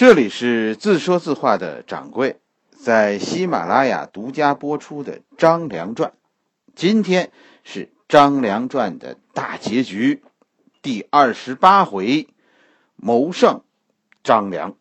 [0.00, 6.08] 这里是自说自话的掌柜，在喜马拉雅独家播出的《张良传》，
[6.74, 7.30] 今天
[7.64, 10.22] 是《张良传》的大结局，
[10.80, 12.28] 第二十八回，
[12.96, 13.60] 谋胜
[14.24, 14.74] 张良。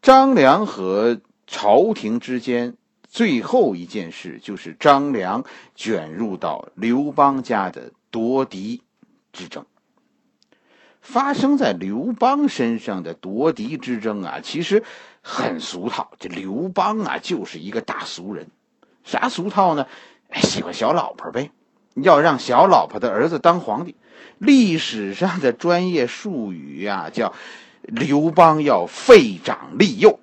[0.00, 5.44] 张良和朝廷之间最后一件事，就是张良
[5.74, 8.84] 卷入到刘邦家的夺嫡
[9.32, 9.66] 之争。
[11.02, 14.82] 发生在刘邦身上的夺嫡之争啊，其实
[15.20, 16.12] 很俗套。
[16.18, 18.46] 这刘邦啊，就是一个大俗人。
[19.04, 19.86] 啥俗套呢？
[20.34, 21.50] 喜欢小老婆呗，
[21.94, 23.96] 要让小老婆的儿子当皇帝。
[24.38, 27.34] 历史上的专业术语啊，叫
[27.82, 30.18] 刘邦要废长立幼。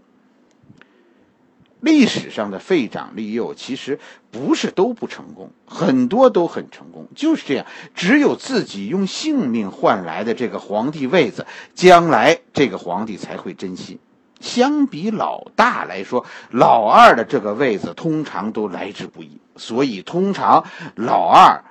[1.80, 4.00] 历史上的废长立幼，其实
[4.32, 7.08] 不是都不成功，很多都很成功。
[7.16, 7.66] 就是这样，
[7.96, 14.00] 只有自己用性命换来的这个皇帝位子，将来这个皇帝才会珍惜。
[14.42, 21.64] 相比老大来说，老二的这个位子通常都来之不易，所以通常老二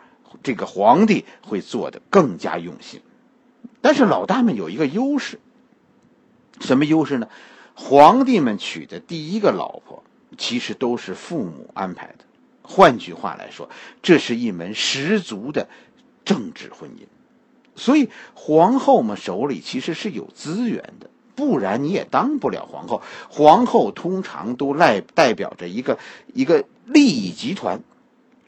[0.42, 3.00] 这个皇帝会做的更加用心。
[3.80, 5.38] 但是老大们有一个优势，
[6.60, 7.28] 什么优势呢？
[7.80, 10.02] 皇帝们娶的第一个老婆，
[10.36, 12.24] 其实都是父母安排的。
[12.60, 13.70] 换句话来说，
[14.02, 15.68] 这是一门十足的
[16.24, 17.06] 政治婚姻。
[17.76, 23.00] 所以皇后们手里其实是有资源的，不然你也当不了皇后。
[23.30, 26.00] 皇后通常都赖代表着一个
[26.34, 27.80] 一个利益集团，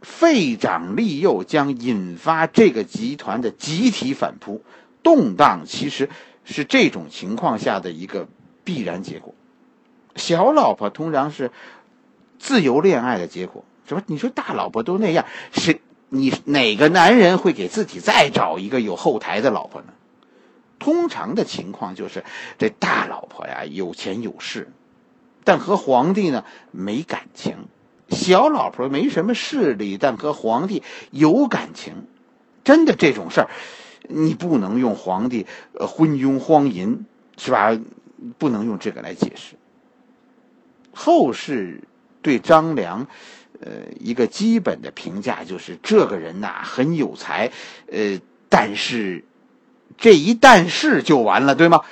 [0.02, 4.60] 废长立幼将引发这个集团的集体反扑
[5.04, 6.10] 动荡，其实
[6.44, 8.26] 是这种情况下的一个。
[8.70, 9.34] 必然结果，
[10.14, 11.50] 小老婆通常是
[12.38, 14.04] 自由恋爱的结果，是吧？
[14.06, 19.88] 你说大老婆都那样，是你哪个男人会给自己再找一个有后台的老婆呢？
[20.78, 22.22] 通常的情况就是
[22.58, 24.70] 这大老婆呀有钱有势，
[25.42, 27.54] 但和皇帝呢没感情；
[28.08, 32.06] 小老婆没什么势力，但和皇帝有感情。
[32.62, 33.50] 真的这种事儿，
[34.08, 37.04] 你不能用皇帝呃昏庸荒淫，
[37.36, 37.76] 是吧？
[38.38, 39.56] 不能用这个来解释。
[40.92, 41.82] 后世
[42.22, 43.06] 对张良，
[43.60, 47.50] 呃，一个基本的评价就是这个人呐很有才，
[47.90, 49.24] 呃，但是
[49.96, 51.82] 这一但是就完了，对吗？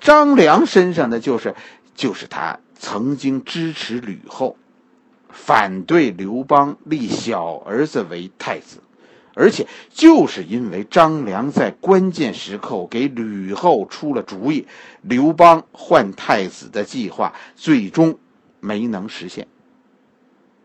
[0.00, 1.54] 张良身上的就是
[1.94, 4.56] 就是他曾经支持吕后，
[5.30, 8.80] 反对刘邦立小儿子为太子。
[9.38, 14.66] 而且就是因为张良在关键时刻给吕后出了主意，
[15.02, 18.18] 刘邦换太子的计划最终
[18.58, 19.46] 没能实现，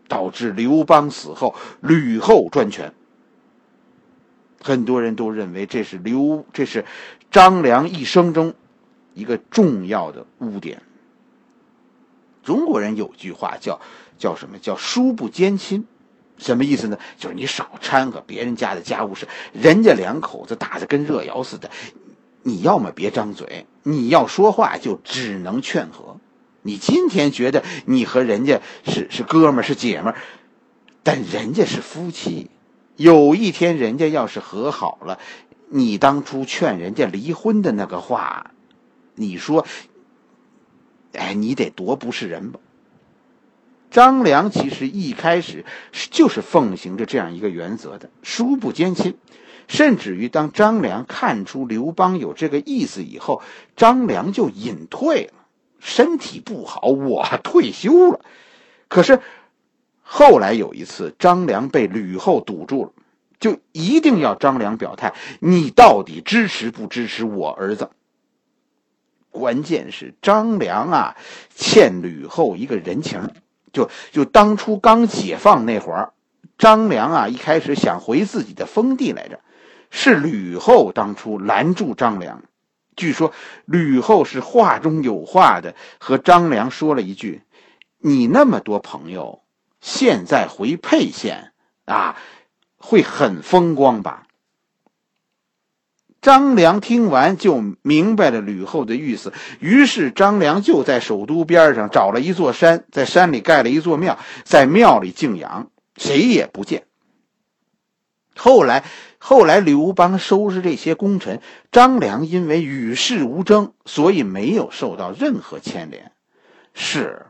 [0.08, 2.92] 导致刘邦死后吕后专权。
[4.60, 6.84] 很多人都认为这是刘，这是
[7.30, 8.54] 张良一生中
[9.12, 10.82] 一个重要的污点。
[12.42, 13.80] 中国人有句话叫
[14.18, 15.86] 叫什么叫“叔不兼亲”。
[16.36, 16.98] 什么意思呢？
[17.18, 21.70] 就是你少掺和别人家的家务事，人家两口子打的跟热窑似的，
[22.42, 26.18] 你要么别张嘴，你要说话就只能劝和。
[26.62, 30.14] 你今天觉得你和人家是是哥们是姐们
[31.02, 32.50] 但人家是夫妻，
[32.96, 35.18] 有一天人家要是和好了，
[35.68, 38.52] 你当初劝人家离婚的那个话，
[39.14, 39.66] 你说，
[41.12, 42.58] 哎，你得多不是人吧？
[43.94, 45.64] 张良其实一开始
[46.10, 49.16] 就是奉行着这样一个原则的，疏不兼亲。
[49.68, 53.40] 甚至于当张良看出刘邦有这个意思以后，
[53.76, 55.34] 张良就隐退了，
[55.78, 58.18] 身体不好，我退休了。
[58.88, 59.20] 可是
[60.02, 62.92] 后来有一次，张良被吕后堵住了，
[63.38, 67.90] 就一定要张良表态，你到底支持不支持我儿子？
[69.30, 71.16] 关键是张良啊，
[71.54, 73.30] 欠吕后一个人情。
[73.74, 76.14] 就就当初刚解放那会儿，
[76.56, 79.40] 张良啊一开始想回自己的封地来着，
[79.90, 82.42] 是吕后当初拦住张良。
[82.96, 83.32] 据说
[83.64, 87.42] 吕后是话中有话的和张良说了一句
[87.98, 89.42] ：“你那么多朋友，
[89.80, 91.52] 现在回沛县
[91.86, 92.16] 啊，
[92.78, 94.23] 会很风光吧？”
[96.24, 105.68] 张良听完就明白了吕后的意思，于是张良就在首都边上找了一座山，在山里盖了一座庙，在庙里静养，
[105.98, 106.84] 谁也不见。
[108.34, 108.84] 后来，
[109.18, 116.12] 后来刘邦收拾这些功臣，张良因为与世无争，所以没有受到任何牵连。
[116.72, 117.26] 是，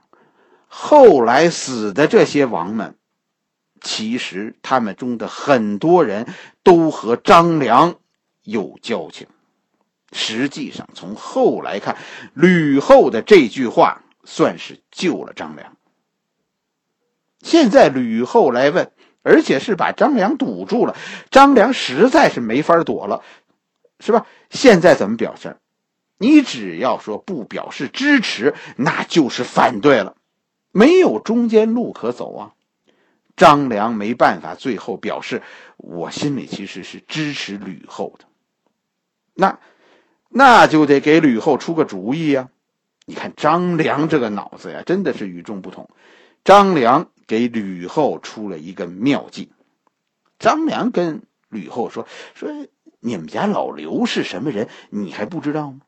[0.69, 2.95] 后来死的这些王们，
[3.81, 6.29] 其实他们中的很多人
[6.63, 7.97] 都和张良。
[8.45, 9.27] 有交情，
[10.13, 11.97] 实际上，从后来看，
[12.35, 15.77] 吕后的这句话算是救了张良。
[17.41, 18.93] 现在吕后来问，
[19.23, 20.97] 而且是把张良堵住了，
[21.31, 23.23] 张良实在是没法躲了，
[24.01, 24.27] 是吧？
[24.51, 25.57] 现在怎么表示？
[26.17, 30.17] 你只要说不表示支持，那就是反对了，
[30.71, 32.53] 没有中间路可走啊。
[33.37, 35.43] 张良没办法，最后表示，
[35.77, 38.27] 我心里其实是支持吕后的。
[39.35, 39.59] 那。
[40.37, 42.49] 那就得给吕后出个主意呀！
[43.07, 45.89] 你看张良这个脑子呀，真的是与众不同。
[46.43, 49.53] 张良给吕后出了一个妙计。
[50.41, 52.51] 张良跟吕后说：“说
[52.99, 55.83] 你们家老刘是什么人，你还不知道吗？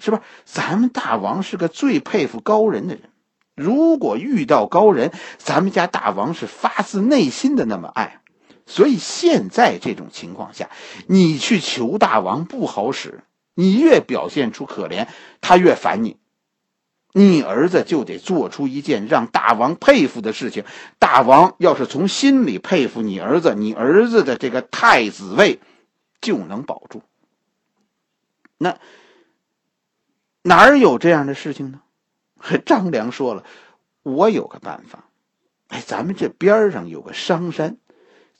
[0.00, 0.20] 是吧？
[0.44, 3.04] 咱们大王是个最佩服高人的人。
[3.54, 8.21] 如果遇到高人，咱们家大王是发自内心的那么爱。
[8.72, 10.70] 所以现在这种情况下，
[11.06, 13.20] 你去求大王不好使。”
[13.54, 15.08] 你越表现出可怜，
[15.42, 16.16] 他越烦你。
[17.12, 20.64] 你儿子就得做出一件让大王佩服的事情。
[20.98, 25.60] 大王要是从心里佩服你儿子，你儿子的这个太子位
[26.22, 27.02] 就能保住。
[28.56, 28.78] 那
[30.40, 31.82] 哪儿有这样的事情呢？
[32.64, 33.44] 张良说了
[34.02, 35.04] ：“我有个办法。
[35.68, 37.76] 哎，咱们这边上有个商山，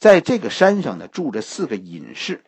[0.02, 2.43] 在这个山上呢住着四个隐士。”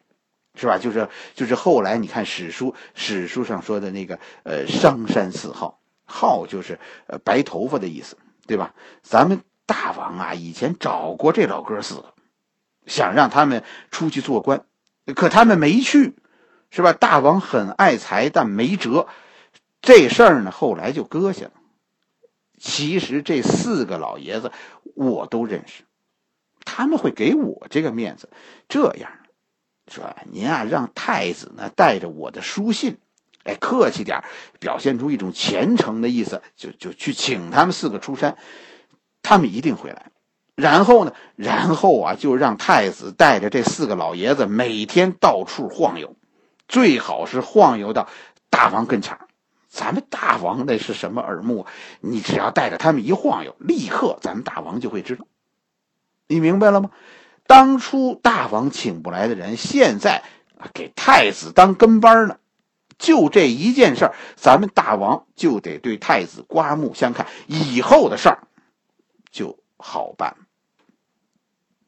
[0.57, 0.79] 是吧？
[0.79, 6.79] 就是就是后来你看史书，史书上说的那个呃商山四号，号就是
[7.09, 8.17] 呃白头发的意思，
[8.47, 8.73] 对吧？
[9.03, 12.15] 咱们大王啊以前找过这老哥四个，
[12.87, 14.65] 想让他们出去做官，
[15.17, 16.15] 可他们没去，
[16.71, 16.93] 是吧？
[16.93, 19.09] 大王很爱财，但没辙，
[19.83, 21.53] 这事儿呢后来就搁下了。
[22.61, 24.53] 其实这四个老爷子
[24.95, 25.83] 我都认识，
[26.65, 28.29] 他们会给我这个面子，
[28.69, 29.11] 这样。
[29.87, 32.97] 说您啊，让太子呢带着我的书信，
[33.43, 34.25] 哎，客气点
[34.59, 38.39] 表现出一种虔诚的意思，就就去请他们四个出山，
[39.23, 40.11] 他们一定会来。
[40.57, 46.17] 然后呢，然后啊，就让太子带着这四个老爷子每天到处晃悠，
[46.67, 48.09] 最好是晃悠到
[48.49, 49.19] 大王跟前
[49.69, 51.67] 咱们大王那是什么耳目？
[52.01, 55.27] 你只要带着他们一晃悠，立刻咱们大王就会知道。
[56.27, 56.91] 你明白了吗？
[57.47, 60.23] 当初大王请不来的人，现在
[60.73, 62.39] 给太子当跟班呢。
[62.97, 68.47] 就这一件事儿，咱们大王就得对太子刮目相看，以后的事儿
[69.31, 70.37] 就好办。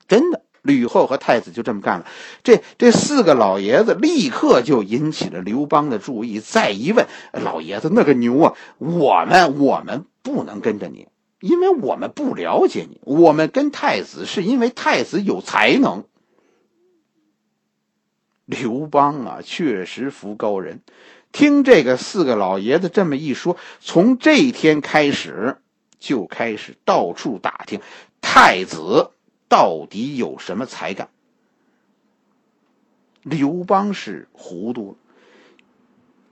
[0.09, 2.06] 真的，吕后和太子就这么干了。
[2.43, 6.41] 这这四个老爷子立刻就引起了刘邦的注意。
[6.41, 11.09] 再一问，老爷子那个牛啊，我们我们不能跟着你。
[11.41, 16.05] 因为我们不了解你，我们跟太子是因为太子有才能。
[18.44, 20.81] 刘邦啊，确实服高人。
[21.33, 25.59] 听这个四个老爷子这么一说，从这天开始
[25.99, 27.81] 就开始到处打听
[28.23, 29.11] 太子
[29.49, 31.11] 到底有什么才干。
[33.23, 34.97] 刘邦是糊涂了。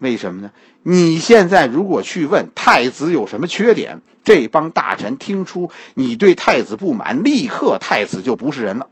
[0.05, 0.53] 为什么呢？
[0.83, 8.89] 你现在如果去问太子有什么缺点，这帮大臣听出你对太子不满，立刻太子就不是人了。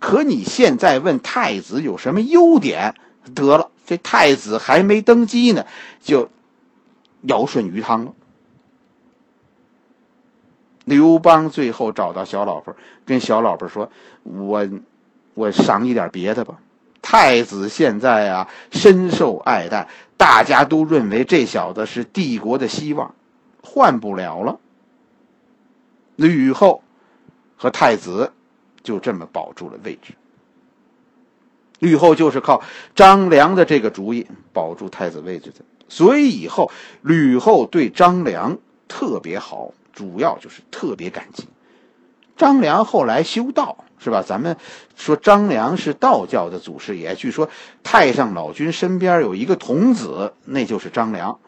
[0.00, 2.94] 可你现在问太子有什么优点，
[3.34, 5.66] 得了，这太子还没登基呢，
[6.02, 6.30] 就
[7.22, 8.14] 尧舜禹汤了。
[10.84, 12.74] 刘邦最后找到小老婆，
[13.04, 13.90] 跟小老婆说
[14.24, 14.66] ：“我，
[15.34, 16.58] 我赏你点别的吧。
[17.10, 19.88] 太子现在啊，深受爱戴。”
[20.18, 23.14] 大家都认为这小子是帝国的希望，
[23.62, 24.58] 换不了了。
[26.16, 26.82] 吕后
[27.56, 28.30] 和太子
[28.82, 30.12] 就这么保住了位置。
[31.78, 32.62] 吕后就是靠
[32.94, 41.48] 张良的这个主意保住太子位置的，所以以后吕后对张良特别好，主要就是特别感激。
[42.38, 43.84] 张良后来修道。
[44.00, 44.22] 是吧？
[44.24, 44.56] 咱们
[44.94, 47.50] 说张良是道教的祖师爷，据说
[47.82, 51.40] 太上老君身边有一个童子，那就是张良。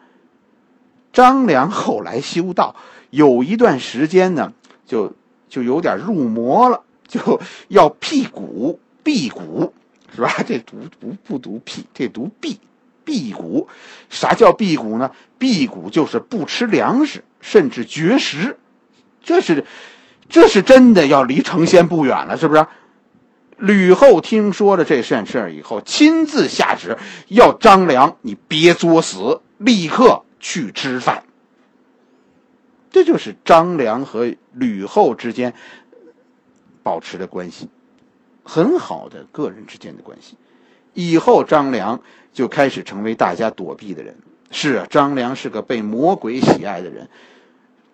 [1.13, 2.75] 张良后来修道，
[3.09, 4.51] 有一段时间呢，
[4.85, 5.13] 就
[5.47, 9.73] 就有点入魔了，就 要辟谷，辟谷
[10.13, 10.43] 是吧？
[10.45, 12.59] 这读不不读辟，这读辟，
[13.05, 13.69] 辟谷。
[14.09, 15.11] 啥叫辟谷呢？
[15.39, 18.57] 辟谷就是不吃粮食，甚至绝食，
[19.23, 19.63] 这是。
[20.31, 22.65] 这是真的要离成仙不远了，是不是？
[23.57, 26.97] 吕后听说了这件事以后，亲自下旨
[27.27, 31.23] 要张良，你别作死，立刻去吃饭。
[32.89, 35.53] 这就是张良和吕后之间
[36.81, 37.69] 保持的关系，
[38.43, 40.37] 很好的个人之间的关系。
[40.93, 42.01] 以后张良
[42.33, 44.17] 就开始成为大家躲避的人。
[44.49, 47.07] 是啊，张良是个被魔鬼喜爱的人，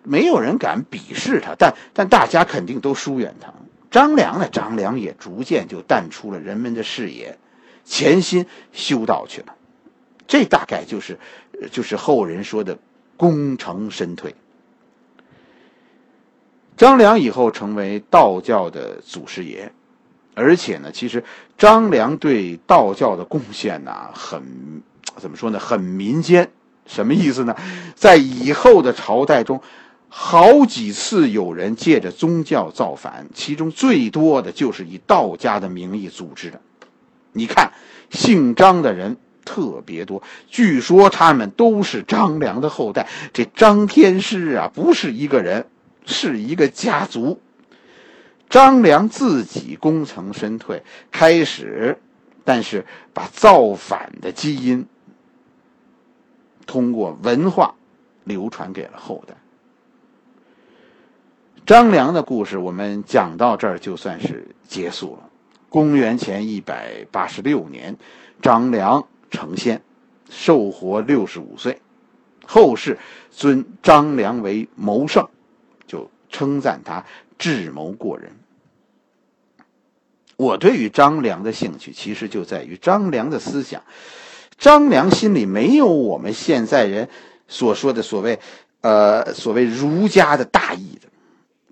[0.08, 3.52] 没有人敢鄙视他，但但大家肯定都疏远他。
[3.90, 7.38] 张良呢，张良也逐渐就淡出了人们的视野，
[7.84, 9.54] 潜心修道去了。
[10.26, 11.18] 这大概就是，
[11.70, 12.78] 就是后人说的
[13.16, 14.34] 功成身退。
[16.76, 19.72] 张良以后成为道教的祖师爷，
[20.34, 21.22] 而且呢，其实
[21.56, 24.82] 张良对道教的贡献呢，很。
[25.16, 25.58] 怎么说呢？
[25.58, 26.48] 很民间，
[26.86, 27.56] 什么意思呢？
[27.96, 29.60] 在以后的朝代中，
[30.08, 36.60] 好几次有人借着宗教造反，其中最多的就是以道家的名义组织的。
[37.32, 37.72] 你看，
[38.10, 43.06] 姓张的人特别多，据说他们都是张良的后代。
[43.32, 45.66] 这张天师啊，不是一个人，
[46.06, 47.40] 是一个家族。
[48.48, 51.98] 张良自己功成身退，开始，
[52.44, 54.86] 但是把造反的基因。
[56.66, 57.74] 通过文化
[58.24, 59.34] 流传给了后代。
[61.68, 65.28] 张良的故事我们讲到这儿就算是结束了。
[65.68, 67.94] 公元前一百八十六年，
[68.40, 69.82] 张良成仙，
[70.30, 71.82] 寿活六十五岁，
[72.46, 72.96] 后世
[73.30, 75.28] 尊张良为谋圣，
[75.86, 77.04] 就称赞他
[77.36, 78.32] 智谋过人。
[80.38, 83.82] 我对于张良的兴趣，其实就在于张良的思想。
[84.56, 87.10] 张良心里没有我们现在人
[87.46, 88.40] 所说的所谓，
[88.80, 91.08] 呃，所谓儒家的大义的。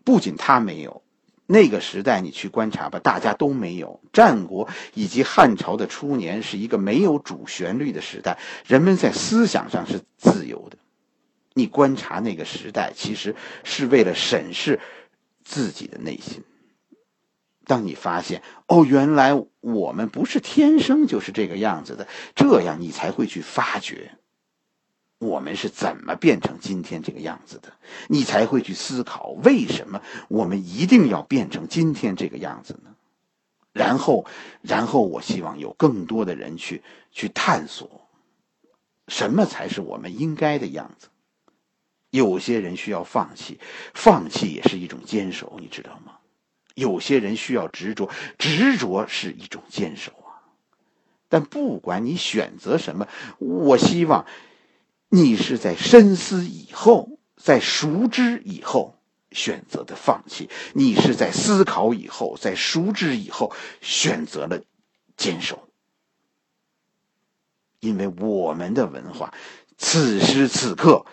[0.06, 1.02] 不仅他没有，
[1.46, 4.00] 那个时代你去观察吧，大家都没有。
[4.12, 10.78] 战国以及汉朝的初年是一个没有主旋律的时代，人们在思想上是自由的。
[11.54, 13.34] 你观察那个时代，其实
[13.64, 14.78] 是为了审视
[15.42, 16.44] 自己的内心。
[17.64, 24.12] 当你发现哦，原来我们不是天生就是这个样子的，这样你才会去发掘
[25.18, 27.72] 我们是怎么变成今天这个样子的，
[28.08, 32.90] 你才会去思考为什么我们一定要变成今天这个样子呢？
[33.72, 34.24] 然后，
[34.62, 36.82] 然后我希望有更多的人去
[37.12, 38.08] 去探索
[39.08, 41.08] 什么才是我们应该的样子。
[42.10, 43.60] 有些人需要放弃，
[43.92, 46.12] 放弃也是一种坚守，你知道吗？
[46.74, 50.44] 有些人需要执着，执着是一种坚守啊。
[51.28, 53.08] 但不管你选择什么，
[53.38, 54.24] 我希望
[55.08, 58.98] 你是在深思以后，在熟知以后
[59.30, 64.62] 选择的放弃；你是在思考以后，在熟知以后选择了
[65.16, 65.68] 坚守。
[67.78, 69.32] 因为我们的文化，
[69.78, 71.06] 此时此刻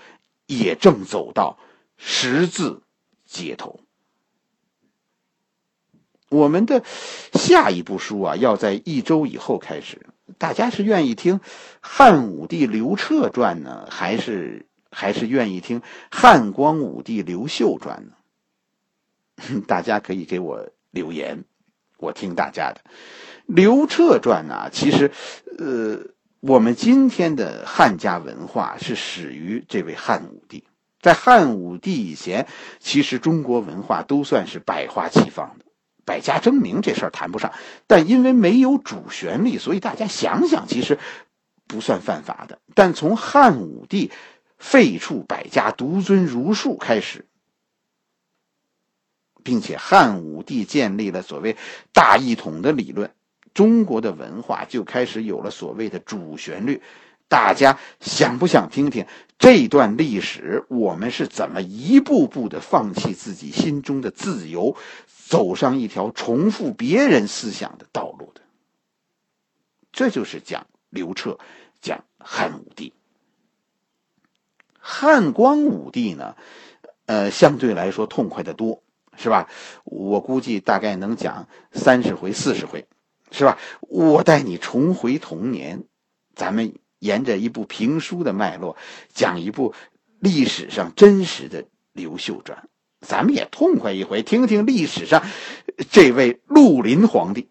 [0.47, 1.59] 也正走到
[1.97, 2.81] 十字
[3.25, 3.79] 街头。
[6.29, 6.83] 我们的
[7.33, 10.07] 下一部书啊，要在一周以后开始。
[10.37, 11.39] 大家是愿意听
[11.81, 18.13] 汉武帝刘彻传呢，还是还是愿意听汉光武帝刘秀传呢？
[19.67, 21.43] 大家可以给我留言，
[21.97, 22.81] 我听大家的。
[23.45, 25.11] 刘彻传呢，其实，
[25.57, 25.99] 呃，
[26.39, 30.63] 我们今天的汉家文化是始于这位汉武帝。
[31.01, 32.47] 在汉武帝以前，
[32.79, 35.65] 其实中国文化都算是百花齐放的。
[36.05, 37.53] 百家争鸣这事儿谈不上，
[37.87, 40.99] 但因为没有主旋律，所以大家想想，其实
[41.67, 42.59] 不算犯法的。
[42.75, 44.11] 但从汉武帝
[44.57, 47.25] 废黜百家，独尊儒术开始，
[49.43, 51.55] 并且汉武帝建立了所谓
[51.91, 53.11] 大一统的理论，
[53.53, 56.81] 中国的文化就开始有了所谓的主旋律。
[57.33, 59.07] 大家想不想听听
[59.39, 60.65] 这段历史？
[60.67, 64.77] 我们是怎么一步步的放弃自己心中的自由？
[65.25, 68.41] 走上一条重复别人思想的道路的，
[69.91, 71.39] 这就是讲刘彻，
[71.81, 72.93] 讲汉武帝。
[74.77, 76.35] 汉光武帝呢，
[77.07, 78.83] 呃，相对来说痛快的多，
[79.17, 79.49] 是吧？
[79.85, 82.85] 我估计大概能讲三十回、四十回，
[83.31, 83.57] 是吧？
[83.79, 85.85] 我带你重回童年，
[86.35, 88.77] 咱们沿着一部评书的脉络，
[89.13, 89.73] 讲一部
[90.19, 92.69] 历史上真实的刘秀传。
[93.01, 95.21] 咱们也痛快一回，听听历史上
[95.91, 97.49] 这位绿林皇帝。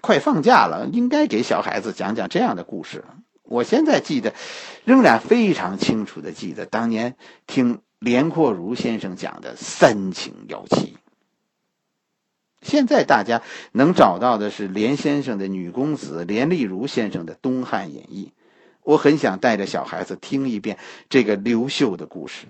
[0.00, 3.16] 快放假了，应该给小孩子讲讲这样的故事了。
[3.44, 4.34] 我现在记得，
[4.84, 10.96] 仍然非常清楚的记得当年听连阔如先生讲的三情妖妻。
[12.60, 18.32] 现在大家能找到的是连先生的《女公子》，连丽如先生的《东汉演义》。
[18.88, 20.78] 我很想带着小孩子听一遍
[21.10, 22.46] 这个刘秀的故事。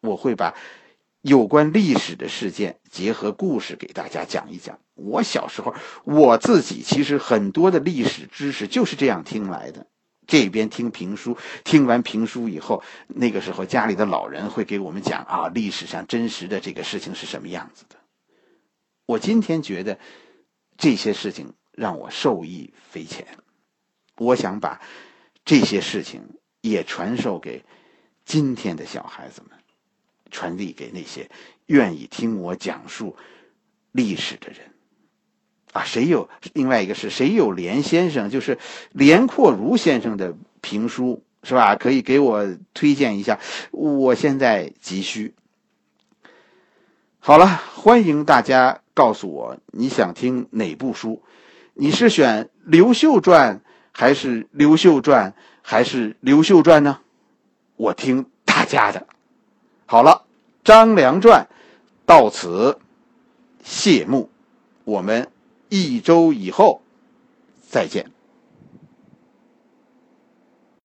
[0.00, 0.54] 我会把。
[1.20, 4.78] 有关历史的事件，结合故事给大家讲一讲。
[4.94, 9.88] 我小时候，我自己其实很多的历史知识就是这样听来的。
[10.28, 17.96] 这边听评书，听完评书以后，那个时候家里的老人会给我们讲啊，历史上真实的这个事情是什么样子的。
[19.04, 19.98] 我今天觉得
[20.78, 23.26] 这些事情让我受益匪浅，
[24.16, 24.80] 我想把
[25.48, 26.20] 这些事情
[26.60, 27.64] 也传授给
[28.26, 29.58] 今天的小孩子们，
[30.30, 31.30] 传递给那些
[31.64, 33.16] 愿意听我讲述
[33.90, 34.58] 历史的人。
[35.72, 38.58] 啊，谁有另外一个是谁有连先生，就是
[38.92, 41.76] 连阔如先生的评书是吧？
[41.76, 43.40] 可以给我推荐一下，
[43.70, 45.34] 我现在急需。
[47.20, 51.22] 好了，欢迎大家告诉我你想听哪部书，
[51.72, 53.62] 你是选刘秀传
[53.98, 57.00] 还是刘秀传还是刘秀传呢？
[57.74, 59.08] 我听大家的。
[59.86, 60.22] 好了，
[60.62, 61.48] 张良传
[62.06, 62.78] 到此
[63.64, 64.30] 谢幕，
[64.84, 65.28] 我们。
[65.68, 66.80] 一周以后，
[67.68, 68.12] 再见。